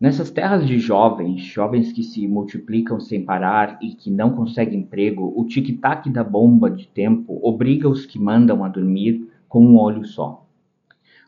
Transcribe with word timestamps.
Nessas 0.00 0.30
terras 0.30 0.64
de 0.64 0.78
jovens, 0.78 1.40
jovens 1.40 1.92
que 1.92 2.04
se 2.04 2.28
multiplicam 2.28 3.00
sem 3.00 3.24
parar 3.24 3.78
e 3.82 3.94
que 3.94 4.10
não 4.10 4.30
conseguem 4.30 4.78
emprego, 4.78 5.32
o 5.36 5.44
tic-tac 5.44 6.08
da 6.08 6.22
bomba 6.22 6.70
de 6.70 6.86
tempo 6.86 7.40
obriga 7.42 7.88
os 7.88 8.06
que 8.06 8.16
mandam 8.16 8.64
a 8.64 8.68
dormir 8.68 9.28
com 9.48 9.60
um 9.60 9.76
olho 9.76 10.04
só. 10.04 10.46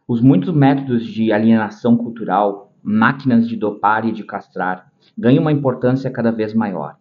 Os 0.07 0.21
muitos 0.21 0.55
métodos 0.55 1.05
de 1.05 1.33
alienação 1.33 1.97
cultural, 1.97 2.73
máquinas 2.83 3.49
de 3.49 3.57
dopar 3.57 4.07
e 4.07 4.13
de 4.13 4.23
castrar, 4.23 4.93
ganham 5.19 5.43
uma 5.43 5.53
importância 5.53 6.11
cada 6.11 6.31
vez 6.31 6.55
maior. 6.55 6.97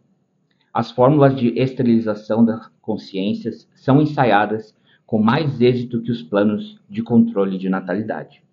As 0.73 0.91
fórmulas 0.91 1.35
de 1.35 1.49
esterilização 1.59 2.43
das 2.43 2.67
consciências 2.81 3.67
são 3.75 4.01
ensaiadas 4.01 4.73
com 5.05 5.21
mais 5.21 5.61
êxito 5.61 6.01
que 6.01 6.11
os 6.11 6.23
planos 6.23 6.79
de 6.89 7.03
controle 7.03 7.57
de 7.57 7.69
natalidade. 7.69 8.43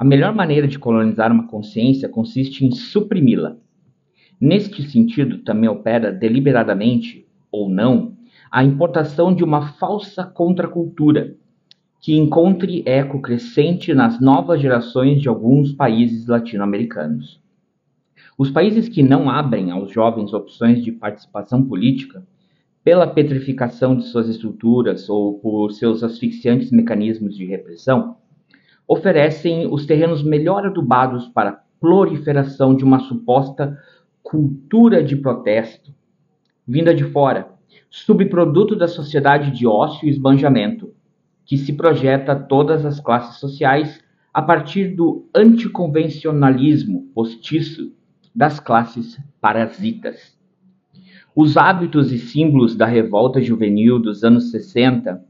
A 0.00 0.04
melhor 0.04 0.34
maneira 0.34 0.66
de 0.66 0.78
colonizar 0.78 1.30
uma 1.30 1.46
consciência 1.46 2.08
consiste 2.08 2.64
em 2.64 2.70
suprimi-la. 2.70 3.58
Neste 4.40 4.82
sentido, 4.82 5.40
também 5.40 5.68
opera 5.68 6.10
deliberadamente, 6.10 7.28
ou 7.52 7.68
não, 7.68 8.16
a 8.50 8.64
importação 8.64 9.34
de 9.34 9.44
uma 9.44 9.72
falsa 9.74 10.24
contracultura 10.24 11.36
que 12.00 12.16
encontre 12.16 12.82
eco 12.86 13.20
crescente 13.20 13.92
nas 13.92 14.18
novas 14.18 14.62
gerações 14.62 15.20
de 15.20 15.28
alguns 15.28 15.74
países 15.74 16.26
latino-americanos. 16.26 17.38
Os 18.38 18.50
países 18.50 18.88
que 18.88 19.02
não 19.02 19.28
abrem 19.28 19.70
aos 19.70 19.92
jovens 19.92 20.32
opções 20.32 20.82
de 20.82 20.92
participação 20.92 21.62
política 21.62 22.26
pela 22.82 23.06
petrificação 23.06 23.94
de 23.94 24.04
suas 24.04 24.30
estruturas 24.30 25.10
ou 25.10 25.38
por 25.40 25.72
seus 25.72 26.02
asfixiantes 26.02 26.70
mecanismos 26.70 27.36
de 27.36 27.44
repressão, 27.44 28.16
oferecem 28.90 29.72
os 29.72 29.86
terrenos 29.86 30.20
melhor 30.20 30.66
adubados 30.66 31.28
para 31.28 31.50
a 31.50 31.58
proliferação 31.78 32.74
de 32.74 32.82
uma 32.82 32.98
suposta 32.98 33.78
cultura 34.20 35.00
de 35.00 35.14
protesto, 35.14 35.94
vinda 36.66 36.92
de 36.92 37.04
fora, 37.04 37.52
subproduto 37.88 38.74
da 38.74 38.88
sociedade 38.88 39.52
de 39.52 39.64
ócio 39.64 40.08
e 40.08 40.10
esbanjamento, 40.10 40.92
que 41.46 41.56
se 41.56 41.72
projeta 41.72 42.32
a 42.32 42.36
todas 42.36 42.84
as 42.84 42.98
classes 42.98 43.36
sociais 43.38 44.02
a 44.34 44.42
partir 44.42 44.88
do 44.96 45.28
anticonvencionalismo 45.32 47.12
postiço 47.14 47.92
das 48.34 48.58
classes 48.58 49.20
parasitas. 49.40 50.36
Os 51.32 51.56
hábitos 51.56 52.10
e 52.10 52.18
símbolos 52.18 52.74
da 52.74 52.86
revolta 52.86 53.40
juvenil 53.40 54.00
dos 54.00 54.24
anos 54.24 54.50
60 54.50 55.24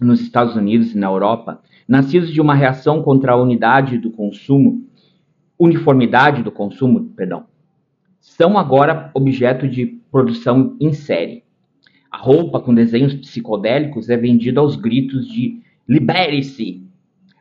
nos 0.00 0.20
Estados 0.20 0.54
Unidos 0.54 0.94
e 0.94 0.98
na 0.98 1.08
Europa, 1.08 1.60
nascidos 1.92 2.32
de 2.32 2.40
uma 2.40 2.54
reação 2.54 3.02
contra 3.02 3.32
a 3.32 3.36
unidade 3.36 3.98
do 3.98 4.10
consumo, 4.10 4.82
uniformidade 5.58 6.42
do 6.42 6.50
consumo, 6.50 7.10
perdão, 7.14 7.44
são 8.18 8.56
agora 8.56 9.10
objeto 9.12 9.68
de 9.68 10.00
produção 10.10 10.74
em 10.80 10.94
série. 10.94 11.44
A 12.10 12.16
roupa 12.16 12.60
com 12.60 12.72
desenhos 12.72 13.12
psicodélicos 13.12 14.08
é 14.08 14.16
vendida 14.16 14.58
aos 14.58 14.74
gritos 14.74 15.28
de 15.28 15.60
libere-se. 15.86 16.82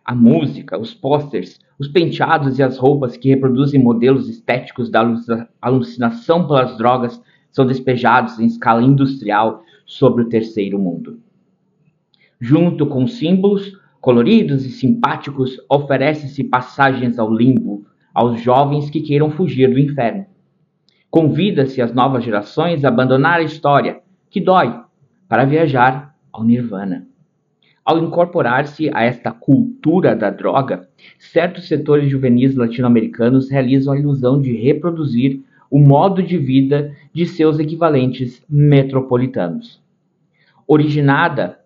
A 0.04 0.14
música, 0.14 0.78
os 0.78 0.94
posters, 0.94 1.58
os 1.80 1.88
penteados 1.88 2.60
e 2.60 2.64
as 2.64 2.78
roupas 2.78 3.16
que 3.16 3.30
reproduzem 3.30 3.82
modelos 3.82 4.28
estéticos 4.28 4.90
da 4.90 5.02
alucinação 5.62 6.46
pelas 6.46 6.78
drogas 6.78 7.22
são 7.52 7.66
despejados 7.66 8.38
em 8.38 8.48
escala 8.48 8.84
industrial 8.84 9.64
sobre 9.86 10.24
o 10.24 10.28
terceiro 10.28 10.78
mundo. 10.78 11.22
Junto 12.38 12.86
com 12.86 13.08
símbolos 13.08 13.80
coloridos 14.02 14.66
e 14.66 14.72
simpáticos, 14.72 15.58
oferece-se 15.70 16.44
passagens 16.44 17.20
ao 17.20 17.32
limbo 17.32 17.86
aos 18.14 18.42
jovens 18.42 18.90
que 18.90 19.00
queiram 19.00 19.30
fugir 19.30 19.72
do 19.72 19.80
inferno. 19.80 20.26
Convida-se 21.10 21.82
as 21.82 21.94
novas 21.94 22.24
gerações 22.24 22.84
a 22.84 22.88
abandonar 22.88 23.40
a 23.40 23.44
história, 23.44 24.02
que 24.30 24.42
dói, 24.42 24.74
para 25.30 25.46
viajar 25.46 26.16
ao 26.32 26.44
nirvana. 26.44 27.08
Ao 27.86 27.98
incorporar-se 27.98 28.90
a 28.94 29.04
esta 29.04 29.32
cultura 29.32 30.16
da 30.16 30.30
droga, 30.30 30.88
certos 31.18 31.68
setores 31.68 32.10
juvenis 32.10 32.56
latino-americanos 32.56 33.50
realizam 33.50 33.94
a 33.94 34.00
ilusão 34.00 34.42
de 34.42 34.56
reproduzir 34.56 35.42
o 35.70 35.80
modo 35.80 36.22
de 36.22 36.38
vida 36.38 36.96
de 37.14 37.26
seus 37.26 37.60
equivalentes 37.60 38.44
metropolitanos. 38.50 39.82
Originada 40.68 41.61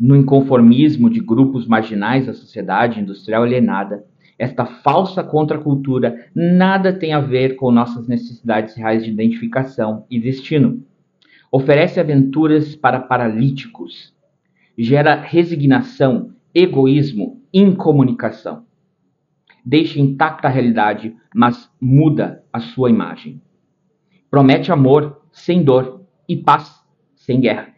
no 0.00 0.16
inconformismo 0.16 1.10
de 1.10 1.20
grupos 1.20 1.66
marginais 1.66 2.26
da 2.26 2.32
sociedade 2.32 2.98
industrial 2.98 3.42
alienada, 3.42 4.04
esta 4.38 4.64
falsa 4.64 5.22
contracultura 5.22 6.30
nada 6.34 6.92
tem 6.92 7.12
a 7.12 7.20
ver 7.20 7.56
com 7.56 7.70
nossas 7.70 8.08
necessidades 8.08 8.74
reais 8.74 9.04
de 9.04 9.10
identificação 9.10 10.06
e 10.10 10.18
destino. 10.18 10.82
Oferece 11.52 12.00
aventuras 12.00 12.74
para 12.74 13.00
paralíticos, 13.00 14.14
gera 14.78 15.14
resignação, 15.14 16.30
egoísmo, 16.54 17.42
incomunicação 17.52 18.64
deixa 19.64 20.00
intacta 20.00 20.48
a 20.48 20.50
realidade, 20.50 21.14
mas 21.34 21.70
muda 21.80 22.44
a 22.52 22.60
sua 22.60 22.90
imagem. 22.90 23.40
Promete 24.30 24.72
amor 24.72 25.22
sem 25.32 25.62
dor 25.62 26.04
e 26.28 26.36
paz 26.36 26.82
sem 27.14 27.40
guerra. 27.40 27.69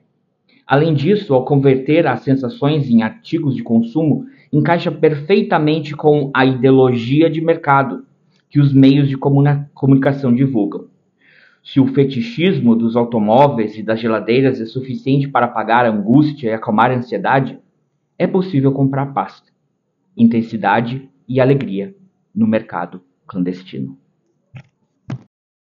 Além 0.72 0.94
disso, 0.94 1.34
ao 1.34 1.44
converter 1.44 2.06
as 2.06 2.20
sensações 2.20 2.88
em 2.88 3.02
artigos 3.02 3.54
de 3.54 3.62
consumo, 3.62 4.24
encaixa 4.50 4.90
perfeitamente 4.90 5.94
com 5.94 6.30
a 6.32 6.46
ideologia 6.46 7.28
de 7.28 7.42
mercado 7.42 8.06
que 8.48 8.58
os 8.58 8.72
meios 8.72 9.06
de 9.06 9.18
comunicação 9.18 10.34
divulgam. 10.34 10.86
Se 11.62 11.78
o 11.78 11.88
fetichismo 11.88 12.74
dos 12.74 12.96
automóveis 12.96 13.76
e 13.76 13.82
das 13.82 14.00
geladeiras 14.00 14.62
é 14.62 14.64
suficiente 14.64 15.28
para 15.28 15.44
apagar 15.44 15.84
a 15.84 15.90
angústia 15.90 16.48
e 16.48 16.54
acalmar 16.54 16.90
a 16.90 16.96
ansiedade, 16.96 17.58
é 18.18 18.26
possível 18.26 18.72
comprar 18.72 19.12
paz, 19.12 19.42
intensidade 20.16 21.06
e 21.28 21.38
alegria 21.38 21.94
no 22.34 22.46
mercado 22.46 23.02
clandestino. 23.26 23.98